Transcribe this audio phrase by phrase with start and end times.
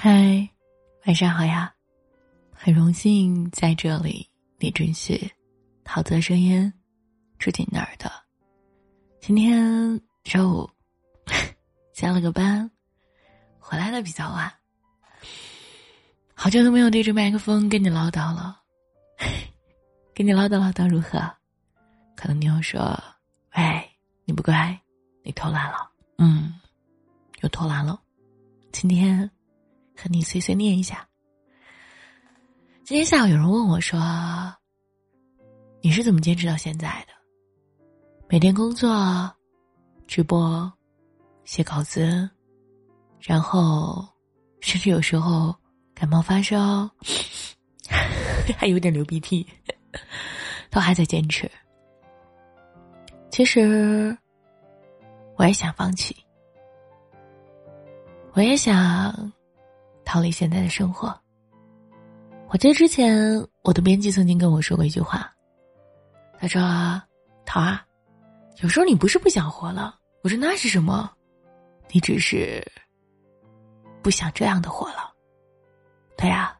[0.00, 0.48] 嗨，
[1.06, 1.74] 晚上好呀！
[2.52, 5.28] 很荣幸在这里，你准许
[5.82, 6.72] 陶泽声音
[7.36, 8.08] 住进那儿的。
[9.20, 10.70] 今天周五，
[11.92, 12.70] 加了个班，
[13.58, 14.48] 回来的比较晚。
[16.32, 18.56] 好久都没有对着麦克风跟你唠叨了，
[20.14, 21.18] 跟你唠叨唠叨如何？
[22.14, 22.96] 可能你又说
[23.58, 23.90] ：“喂，
[24.24, 24.80] 你不乖，
[25.24, 26.54] 你偷懒了。”嗯，
[27.40, 28.00] 又偷懒了。
[28.70, 29.28] 今天。
[30.00, 31.04] 和你碎碎念一下。
[32.84, 34.00] 今天下午有人问我说
[35.82, 37.12] ：“你是怎么坚持到现在的？
[38.28, 39.28] 每天工作、
[40.06, 40.72] 直播、
[41.44, 42.30] 写稿子，
[43.20, 44.06] 然后
[44.60, 45.52] 甚至有时候
[45.96, 46.88] 感冒发烧，
[48.56, 49.44] 还有点流鼻涕，
[50.70, 51.50] 都还在坚持。
[53.30, 54.16] 其实
[55.36, 56.16] 我也想放弃，
[58.34, 59.32] 我也想。”
[60.08, 61.14] 逃离现在的生活。
[62.48, 65.30] 我记得之前我的编辑曾经跟我说过一句话，
[66.38, 66.62] 他说
[67.44, 67.78] ：“桃儿，
[68.62, 71.12] 有时候你不是不想活了。”我说：“那是什么？
[71.90, 72.66] 你只是
[74.02, 75.12] 不想这样的活了。”
[76.16, 76.58] 对呀，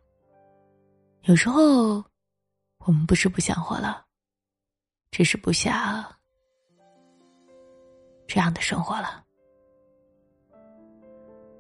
[1.23, 2.05] 有时候
[2.85, 4.05] 我们不是不想活了，
[5.11, 6.05] 只是不想
[8.27, 9.25] 这样的生活了。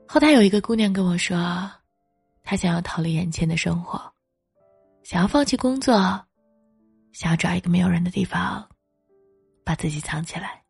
[0.06, 1.66] 后台有一个姑娘跟我说。
[2.50, 4.00] 他想要逃离眼前的生活，
[5.02, 5.94] 想要放弃工作，
[7.12, 8.66] 想要找一个没有人的地方，
[9.62, 10.62] 把自己藏起来。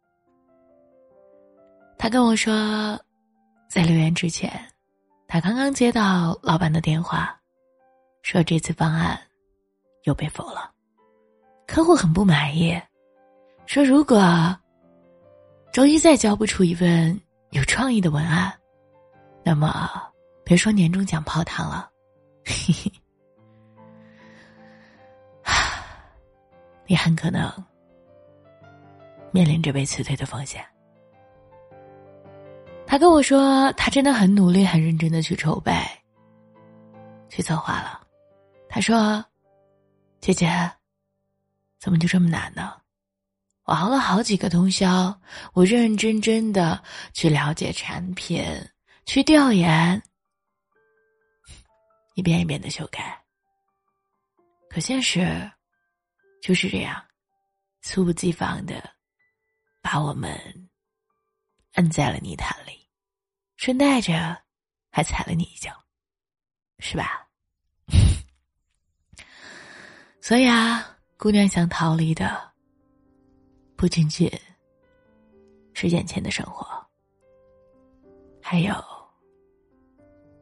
[1.97, 2.99] 他跟我说，
[3.69, 4.51] 在留言之前，
[5.29, 7.39] 他刚刚接到老板的电话，
[8.23, 9.17] 说这次方案
[10.03, 10.73] 又被否了，
[11.65, 12.77] 客户很不满意，
[13.67, 14.19] 说如果
[15.73, 18.53] 周一再交不出一份有创意的文案，
[19.45, 20.13] 那么。
[20.49, 21.91] 别说年终奖泡汤了，
[22.43, 22.91] 嘿嘿，
[26.87, 27.53] 你很可能
[29.31, 30.65] 面临着被辞退的风险。
[32.87, 35.71] 他跟我说，他真的很努力、很认真的去筹备、
[37.29, 38.01] 去策划了。
[38.71, 39.23] 他说
[40.19, 40.49] ：“姐姐，
[41.79, 42.73] 怎么就这么难呢？
[43.65, 45.15] 我熬了好几个通宵，
[45.53, 48.43] 我认认真真的去了解产品，
[49.05, 50.03] 去调研。”
[52.19, 53.25] 一遍一遍的修改，
[54.69, 55.49] 可现实
[56.43, 57.01] 就是这样，
[57.81, 58.93] 猝不及防的
[59.81, 60.37] 把我们
[61.75, 62.91] 摁在了泥潭里，
[63.55, 64.37] 顺带着
[64.91, 65.73] 还踩了你一脚，
[66.81, 67.29] 是吧？
[70.21, 72.53] 所以啊，姑娘想逃离的
[73.77, 74.29] 不仅仅
[75.73, 76.85] 是眼前的生活，
[78.43, 78.75] 还有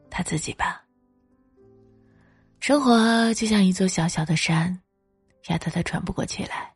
[0.09, 0.83] 他自己吧。
[2.67, 4.77] 生活就像一座小小的山，
[5.47, 6.75] 压得他喘不过气来。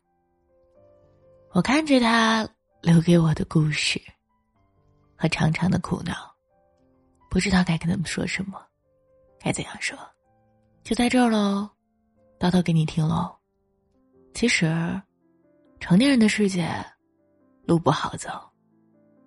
[1.50, 2.48] 我看着他
[2.80, 4.00] 留给我的故事
[5.14, 6.34] 和长长的苦恼，
[7.28, 8.58] 不知道该跟他们说什么，
[9.38, 9.94] 该怎样说，
[10.82, 11.68] 就在这儿喽，
[12.38, 13.30] 叨叨给你听喽。
[14.32, 14.98] 其实，
[15.78, 16.74] 成年人的世界
[17.66, 18.30] 路不好走，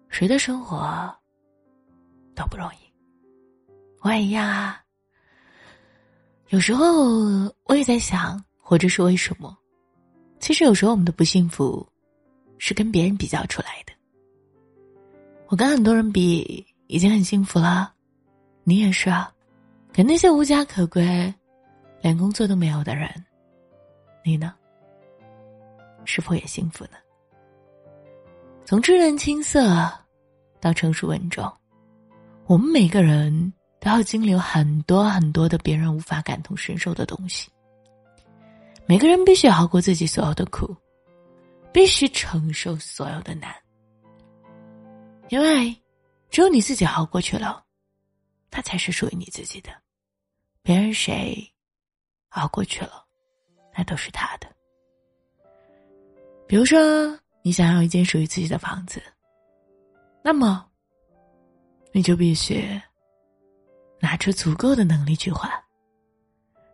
[0.09, 1.16] 谁的生活
[2.36, 2.92] 都不容易，
[4.02, 4.81] 我也一样啊。
[6.50, 6.85] 有时候
[7.63, 9.57] 我也在想，活着是为什么？
[10.39, 11.85] 其实有时候我们的不幸福，
[12.59, 13.91] 是跟别人比较出来的。
[15.47, 17.91] 我跟很多人比，已经很幸福了，
[18.63, 19.31] 你也是啊。
[19.91, 21.33] 跟那些无家可归、
[22.01, 23.09] 连工作都没有的人，
[24.23, 24.53] 你呢？
[26.03, 26.97] 是否也幸福呢？
[28.66, 29.91] 从稚嫩青涩
[30.59, 31.51] 到成熟稳重，
[32.45, 33.51] 我们每个人。
[33.85, 37.51] 都要经历很多很多的别人无法感同身受的东西。
[38.88, 40.75] 每个人必须熬过自己所有的苦，
[41.72, 43.56] 必须承受所有的难，
[45.29, 45.72] 因为
[46.31, 47.63] 只有你自己熬过去了，
[48.50, 49.69] 它才是属于你自己的。
[50.63, 51.48] 别人谁
[52.30, 53.06] 熬过去了，
[53.77, 54.48] 那都是他的。
[56.48, 56.80] 比如说，
[57.44, 59.00] 你想要一间属于自己的房子，
[60.24, 60.68] 那么
[61.92, 62.68] 你就必须。
[64.00, 65.50] 拿出足够的能力去换。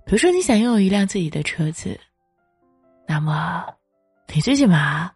[0.06, 2.00] 比如说，你想拥有一辆自己的车子，
[3.08, 3.66] 那么
[4.34, 5.12] 你最起码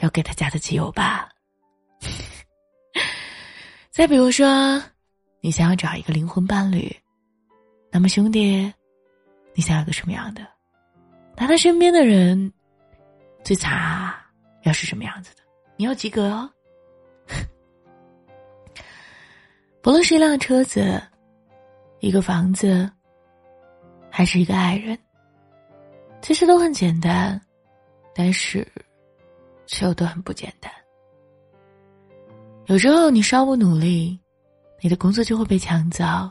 [0.00, 1.28] 要给他加的机油吧。
[3.90, 4.82] 再比如说，
[5.40, 6.94] 你想要找一个灵魂伴侣，
[7.90, 8.72] 那么兄弟，
[9.54, 10.46] 你想要个什么样的？
[11.36, 12.52] 那他身边的人
[13.44, 14.12] 最惨
[14.64, 15.42] 要是什么样子的？
[15.76, 16.50] 你要及格哦。
[19.80, 21.00] 不论是一辆车子。
[22.00, 22.90] 一个房子，
[24.10, 24.98] 还是一个爱人？
[26.22, 27.40] 其实都很简单，
[28.14, 28.66] 但是
[29.66, 30.70] 却又都很不简单。
[32.66, 34.18] 有时候你稍不努力，
[34.80, 36.30] 你的工作就会被抢走；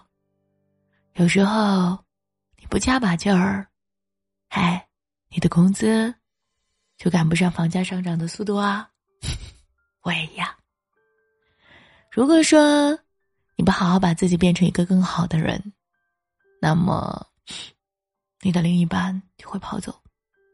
[1.16, 1.98] 有时候
[2.58, 3.68] 你不加把劲儿，
[4.50, 4.88] 嗨，
[5.30, 6.14] 你的工资
[6.98, 8.90] 就赶不上房价上涨的速度啊！
[10.04, 10.48] 我也一样。
[12.12, 12.98] 如果说
[13.58, 15.62] 你不好好把自己变成一个更好的人，
[16.62, 17.26] 那么
[18.42, 19.94] 你的另一半就会跑走。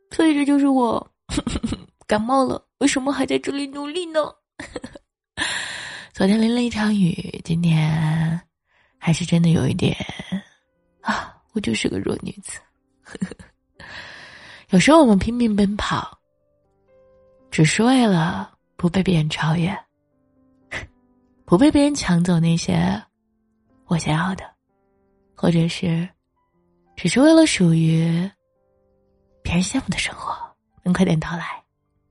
[0.10, 1.06] 所以这就是我
[2.08, 4.20] 感冒了，为什么还在这里努力呢？
[6.14, 8.40] 昨天淋了一场雨，今天
[8.98, 9.94] 还是真的有一点
[11.02, 11.36] 啊！
[11.52, 12.60] 我就是个弱女子。
[14.70, 16.18] 有时候我们拼命奔跑，
[17.52, 19.78] 只是为了不被别人超越，
[21.54, 23.00] 不被别人抢走那些
[23.86, 24.44] 我想要的，
[25.36, 26.10] 或者是
[26.96, 28.28] 只是为了属于
[29.44, 30.36] 别人羡慕的生活
[30.82, 31.64] 能快点到来。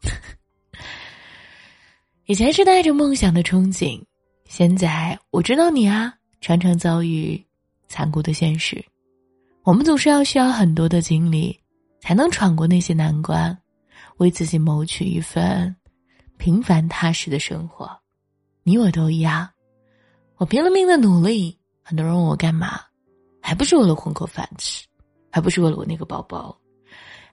[2.26, 4.00] 以前是带着梦想的憧憬，
[4.44, 7.44] 现在我知道你啊，常常遭遇
[7.88, 8.80] 残酷的现实。
[9.64, 11.58] 我们总是要需要很多的经历，
[12.00, 13.58] 才能闯过那些难关，
[14.18, 15.74] 为自己谋取一份
[16.36, 18.01] 平凡踏实的生活。
[18.64, 19.48] 你我都一样，
[20.36, 21.58] 我拼了命的努力。
[21.82, 22.80] 很多人问我干嘛，
[23.40, 24.86] 还不是为了混口饭吃，
[25.30, 26.56] 还不是为了我那个宝宝，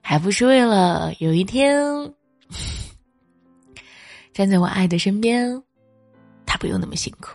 [0.02, 1.80] 还不是为了有一天。
[4.32, 5.62] 站在我爱的身边，
[6.46, 7.30] 他不用那么辛苦。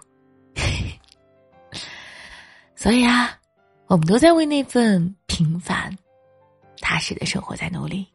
[2.76, 3.40] 所以啊，
[3.88, 5.96] 我们都在为那份平凡、
[6.82, 8.06] 踏实的生活在努力。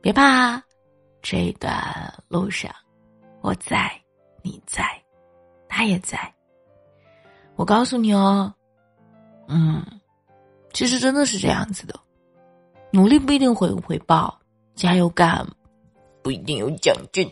[0.00, 0.62] 别怕，
[1.20, 1.72] 这一段
[2.28, 2.74] 路上，
[3.42, 3.90] 我在，
[4.42, 4.84] 你在，
[5.76, 6.18] 他也在。
[7.54, 8.50] 我告诉你哦，
[9.46, 9.84] 嗯，
[10.72, 11.94] 其实真的是这样子的，
[12.90, 14.40] 努力不一定会有回报，
[14.74, 15.46] 加油干
[16.22, 17.30] 不一定有奖金。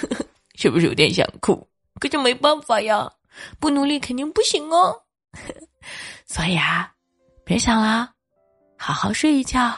[0.56, 1.66] 是不是有点想哭？
[1.98, 3.10] 可是没办法呀，
[3.58, 4.94] 不努力肯定不行哦。
[6.28, 6.92] 所以啊，
[7.46, 8.10] 别想了，
[8.76, 9.74] 好好睡一觉，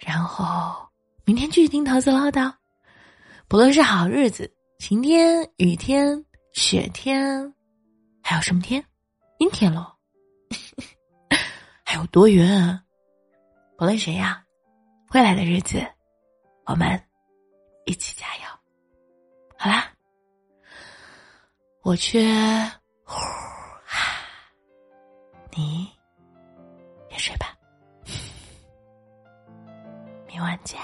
[0.00, 0.74] 然后
[1.24, 2.52] 明天继续听桃子唠叨。
[3.46, 7.54] 不论是好日子、晴天、雨天、雪天，
[8.30, 8.80] 还有什么天？
[9.38, 9.92] 阴天喽。
[11.84, 12.80] 还有多远？
[13.76, 14.46] 不论谁呀，
[15.12, 15.84] 未来的日子，
[16.64, 16.88] 我们
[17.86, 18.42] 一起加油。
[19.58, 19.90] 好啦。
[21.82, 22.24] 我却，
[23.02, 23.16] 呼，
[25.50, 25.90] 你
[27.10, 27.58] 也睡吧，
[30.28, 30.78] 明晚见。